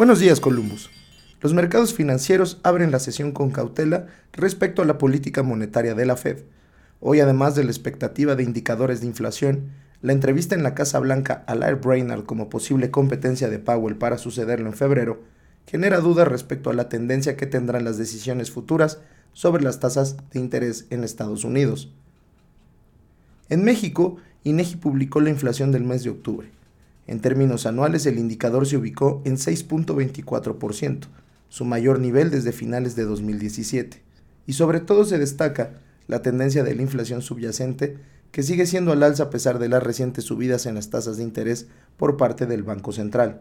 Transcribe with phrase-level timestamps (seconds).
[0.00, 0.88] Buenos días, Columbus.
[1.42, 6.16] Los mercados financieros abren la sesión con cautela respecto a la política monetaria de la
[6.16, 6.38] Fed.
[7.00, 11.44] Hoy, además de la expectativa de indicadores de inflación, la entrevista en la Casa Blanca
[11.46, 15.20] a Lair Brainard como posible competencia de Powell para sucederlo en febrero
[15.66, 19.00] genera dudas respecto a la tendencia que tendrán las decisiones futuras
[19.34, 21.92] sobre las tasas de interés en Estados Unidos.
[23.50, 26.48] En México, INEGI publicó la inflación del mes de octubre.
[27.10, 31.08] En términos anuales, el indicador se ubicó en 6.24%,
[31.48, 34.00] su mayor nivel desde finales de 2017,
[34.46, 35.72] y sobre todo se destaca
[36.06, 37.98] la tendencia de la inflación subyacente,
[38.30, 41.24] que sigue siendo al alza a pesar de las recientes subidas en las tasas de
[41.24, 43.40] interés por parte del Banco Central.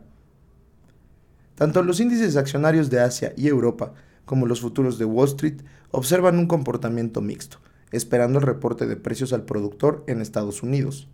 [1.53, 3.93] Tanto los índices accionarios de Asia y Europa
[4.25, 7.59] como los futuros de Wall Street observan un comportamiento mixto,
[7.91, 11.07] esperando el reporte de precios al productor en Estados Unidos.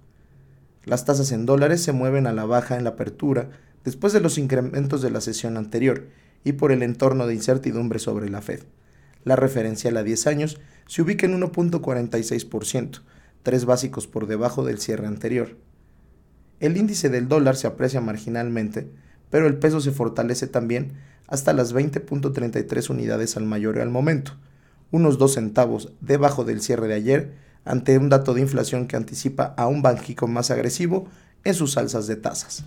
[0.86, 3.50] Las tasas en dólares se mueven a la baja en la apertura
[3.84, 6.08] después de los incrementos de la sesión anterior
[6.44, 8.62] y por el entorno de incertidumbre sobre la Fed.
[9.24, 13.02] La referencial a 10 años se ubica en 1.46%,
[13.42, 15.58] tres básicos por debajo del cierre anterior.
[16.60, 18.88] El índice del dólar se aprecia marginalmente,
[19.32, 20.94] pero el peso se fortalece también
[21.28, 24.38] hasta las 20.33 unidades al mayor al momento,
[24.92, 29.54] unos 2 centavos debajo del cierre de ayer ante un dato de inflación que anticipa
[29.58, 31.08] a un Banjico más agresivo
[31.44, 32.64] en sus alzas de tasas.